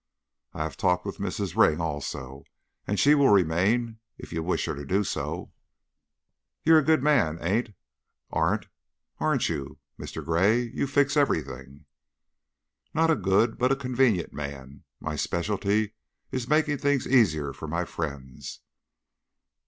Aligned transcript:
I 0.55 0.63
had 0.63 0.71
a 0.71 0.75
talk 0.75 1.05
with 1.05 1.17
Mrs. 1.19 1.55
Ring 1.55 1.79
also, 1.79 2.43
and 2.87 2.99
she 2.99 3.13
will 3.13 3.29
remain 3.29 3.99
if 4.17 4.33
you 4.33 4.41
wish 4.41 4.65
her 4.65 4.73
to 4.73 4.83
do 4.83 5.03
so." 5.03 5.51
"You're 6.63 6.79
a 6.79 6.81
a 6.81 6.83
good 6.83 7.03
man, 7.03 7.37
ain't" 7.39 7.75
"Aren't!"" 8.31 8.65
aren't 9.19 9.47
you, 9.47 9.77
Mr. 9.99 10.25
Gray? 10.25 10.63
You 10.73 10.87
fix 10.87 11.15
everything." 11.15 11.85
"Not 12.95 13.11
a 13.11 13.15
good, 13.15 13.59
but 13.59 13.71
a 13.71 13.75
convenient 13.75 14.33
man. 14.33 14.85
My 14.99 15.15
specialty 15.15 15.93
is 16.31 16.49
making 16.49 16.79
things 16.79 17.05
easier 17.05 17.53
for 17.53 17.67
my 17.67 17.85
friends." 17.85 18.61